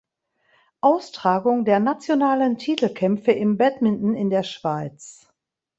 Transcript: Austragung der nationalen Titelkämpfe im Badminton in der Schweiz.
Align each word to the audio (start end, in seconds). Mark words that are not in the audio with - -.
Austragung 0.79 1.63
der 1.63 1.79
nationalen 1.79 2.57
Titelkämpfe 2.57 3.33
im 3.33 3.57
Badminton 3.57 4.15
in 4.15 4.31
der 4.31 4.41
Schweiz. 4.41 5.31